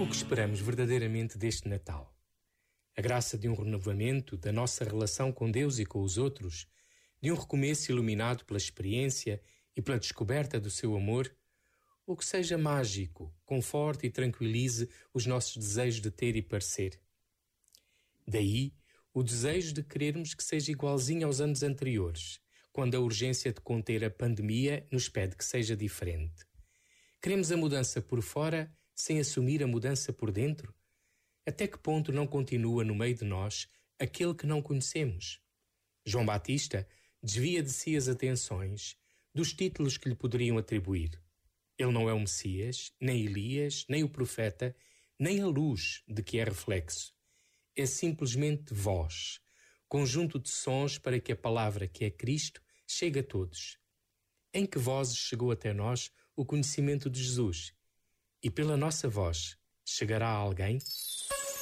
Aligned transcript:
O 0.00 0.06
que 0.06 0.16
esperamos 0.16 0.60
verdadeiramente 0.60 1.38
deste 1.38 1.68
Natal? 1.68 2.14
A 2.96 3.00
graça 3.00 3.38
de 3.38 3.48
um 3.48 3.54
renovamento 3.54 4.36
da 4.36 4.52
nossa 4.52 4.84
relação 4.84 5.32
com 5.32 5.50
Deus 5.50 5.78
e 5.78 5.86
com 5.86 6.02
os 6.02 6.18
outros, 6.18 6.66
de 7.22 7.32
um 7.32 7.36
recomeço 7.36 7.90
iluminado 7.90 8.44
pela 8.44 8.58
experiência 8.58 9.40
e 9.74 9.80
pela 9.80 9.98
descoberta 9.98 10.60
do 10.60 10.70
seu 10.70 10.94
amor, 10.94 11.34
ou 12.06 12.16
que 12.16 12.24
seja 12.24 12.58
mágico, 12.58 13.34
conforte 13.46 14.06
e 14.06 14.10
tranquilize 14.10 14.90
os 15.12 15.26
nossos 15.26 15.56
desejos 15.56 16.02
de 16.02 16.10
ter 16.10 16.36
e 16.36 16.42
parecer. 16.42 17.00
Daí 18.28 18.74
o 19.12 19.22
desejo 19.22 19.72
de 19.72 19.82
querermos 19.82 20.34
que 20.34 20.44
seja 20.44 20.72
igualzinho 20.72 21.26
aos 21.26 21.40
anos 21.40 21.62
anteriores, 21.62 22.40
quando 22.72 22.94
a 22.96 23.00
urgência 23.00 23.52
de 23.52 23.60
conter 23.60 24.04
a 24.04 24.10
pandemia 24.10 24.86
nos 24.90 25.08
pede 25.08 25.36
que 25.36 25.44
seja 25.44 25.76
diferente. 25.76 26.44
Queremos 27.24 27.50
a 27.50 27.56
mudança 27.56 28.02
por 28.02 28.20
fora 28.20 28.70
sem 28.94 29.18
assumir 29.18 29.62
a 29.62 29.66
mudança 29.66 30.12
por 30.12 30.30
dentro? 30.30 30.74
Até 31.46 31.66
que 31.66 31.78
ponto 31.78 32.12
não 32.12 32.26
continua 32.26 32.84
no 32.84 32.94
meio 32.94 33.14
de 33.14 33.24
nós 33.24 33.66
aquele 33.98 34.34
que 34.34 34.46
não 34.46 34.60
conhecemos? 34.60 35.40
João 36.04 36.26
Batista 36.26 36.86
desvia 37.22 37.62
de 37.62 37.70
si 37.70 37.96
as 37.96 38.08
atenções 38.08 38.98
dos 39.34 39.54
títulos 39.54 39.96
que 39.96 40.06
lhe 40.06 40.14
poderiam 40.14 40.58
atribuir. 40.58 41.18
Ele 41.78 41.92
não 41.92 42.10
é 42.10 42.12
o 42.12 42.20
Messias, 42.20 42.92
nem 43.00 43.24
Elias, 43.24 43.86
nem 43.88 44.04
o 44.04 44.08
profeta, 44.10 44.76
nem 45.18 45.40
a 45.40 45.46
luz 45.46 46.02
de 46.06 46.22
que 46.22 46.38
é 46.38 46.44
reflexo 46.44 47.14
é 47.74 47.86
simplesmente 47.86 48.74
voz, 48.74 49.40
conjunto 49.88 50.38
de 50.38 50.50
sons 50.50 50.98
para 50.98 51.18
que 51.18 51.32
a 51.32 51.36
palavra 51.36 51.88
que 51.88 52.04
é 52.04 52.10
Cristo 52.10 52.60
chegue 52.86 53.20
a 53.20 53.24
todos. 53.24 53.78
Em 54.52 54.66
que 54.66 54.78
vozes 54.78 55.16
chegou 55.16 55.50
até 55.50 55.72
nós 55.72 56.12
o 56.36 56.44
conhecimento 56.44 57.08
de 57.08 57.22
Jesus? 57.22 57.72
E 58.42 58.50
pela 58.50 58.76
nossa 58.76 59.08
voz 59.08 59.56
chegará 59.84 60.28
a 60.28 60.36
alguém? 60.36 60.78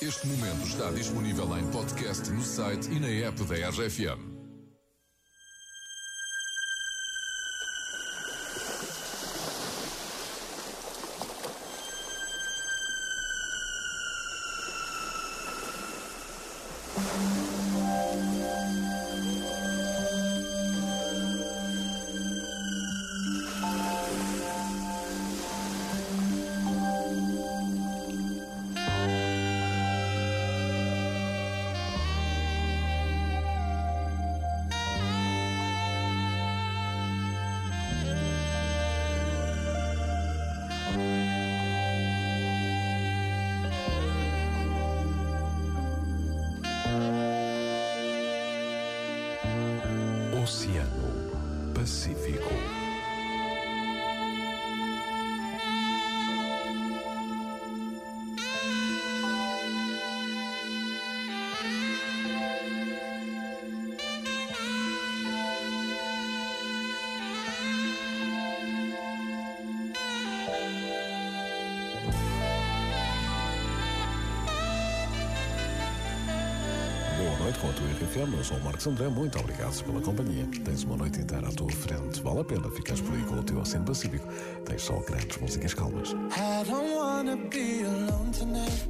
Este 0.00 0.26
momento 0.26 0.66
está 0.66 0.90
disponível 0.90 1.58
em 1.58 1.70
podcast 1.70 2.30
no 2.30 2.42
site 2.42 2.90
e 2.90 2.98
na 2.98 3.08
app 3.08 3.44
da 3.44 3.68
RFM. 3.68 4.39
Pacífico. 51.90 52.79
Boa 77.30 77.38
noite 77.42 77.60
com 77.60 77.68
a 77.68 77.72
tua 77.72 77.86
RFM. 77.86 78.36
Eu 78.36 78.42
sou 78.44 78.56
o 78.56 78.64
Marcos 78.64 78.86
André. 78.88 79.08
Muito 79.08 79.38
obrigado 79.38 79.84
pela 79.84 80.00
companhia. 80.00 80.44
Tens 80.64 80.82
uma 80.82 80.96
noite 80.96 81.20
inteira 81.20 81.46
à 81.46 81.52
tua 81.52 81.70
frente. 81.70 82.20
Vale 82.22 82.40
a 82.40 82.44
pena 82.44 82.68
ficares 82.72 83.00
por 83.00 83.14
aí 83.14 83.22
com 83.22 83.36
o 83.36 83.42
teu 83.44 83.60
Oceano 83.60 83.84
Pacífico. 83.86 84.26
Tens 84.64 84.82
só 84.82 84.98
grandes 84.98 85.38
músicas 85.38 85.72
calmas. 85.72 86.10
I 86.10 86.64
don't 86.68 86.92
wanna 86.92 87.36
be 87.36 87.84
alone 87.84 88.32
tonight. 88.32 88.84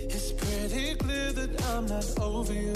It's 0.00 0.32
pretty 0.32 0.94
clear 0.96 1.32
that 1.34 1.50
I'm 1.74 1.84
not 1.86 2.06
over 2.18 2.54
you. 2.54 2.72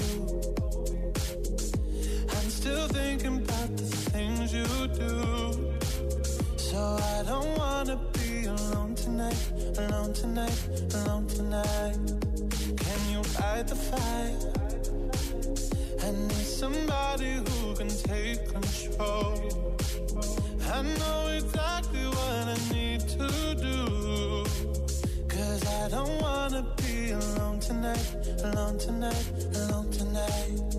I'm 2.28 2.50
still 2.50 2.88
thinking 2.88 3.38
about 3.38 3.76
the 3.78 4.10
things 4.10 4.52
you 4.52 4.66
do. 4.88 5.72
So 6.58 6.98
I 7.00 7.22
don't 7.22 7.58
wanna 7.58 7.98
be 8.12 8.44
alone 8.44 8.94
tonight. 8.94 9.52
Alone 9.78 10.12
tonight. 10.12 10.68
Alone 10.92 11.26
tonight. 11.28 12.26
Can 12.74 13.00
you 13.10 13.22
fight 13.22 13.68
the 13.68 13.76
fire? 13.76 14.52
I 16.02 16.10
need 16.10 16.46
somebody 16.46 17.34
who 17.34 17.74
can 17.76 17.88
take 17.88 18.48
control. 18.48 19.76
I 20.72 20.82
know 20.82 21.28
exactly 21.28 22.04
what 22.06 22.48
I 22.54 22.58
need 22.72 23.00
to 23.00 23.28
do. 23.54 24.44
Cause 25.28 25.64
I 25.64 25.88
don't 25.88 26.20
wanna 26.20 26.66
be 26.76 27.12
alone 27.12 27.60
tonight, 27.60 28.06
alone 28.42 28.78
tonight, 28.78 29.26
alone 29.54 29.90
tonight. 29.90 30.76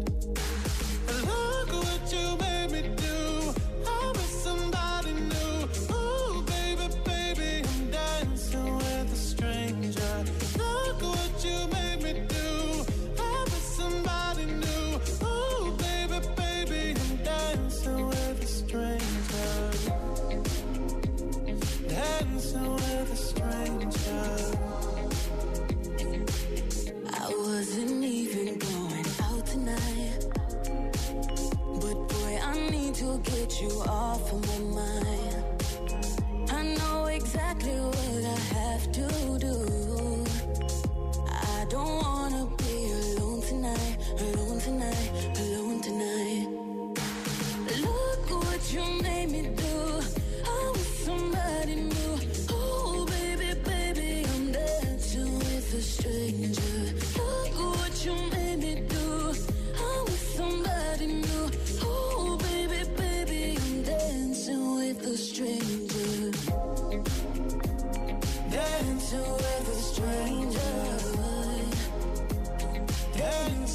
Alone 44.21 44.59
tonight, 44.59 45.11
alone 45.39 45.56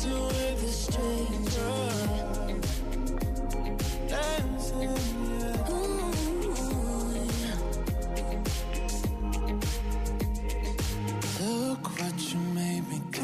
Dancing 0.02 0.24
with 0.24 0.64
a 0.64 0.68
stranger. 0.68 1.74
Dancing. 4.08 4.94
Look 11.40 12.00
what 12.00 12.34
you 12.34 12.40
made 12.40 12.88
me 12.88 13.00
do. 13.12 13.22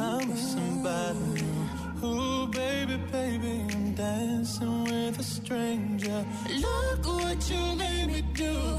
I'm 0.00 0.28
with 0.30 0.38
somebody 0.38 1.18
new. 1.18 2.06
Ooh, 2.06 2.46
baby, 2.46 2.96
baby, 3.12 3.66
I'm 3.70 3.92
dancing 3.92 4.84
with 4.84 5.18
a 5.18 5.22
stranger. 5.22 6.24
Look 6.56 7.04
what 7.04 7.50
you 7.50 7.76
made 7.76 8.06
me 8.06 8.22
do. 8.32 8.78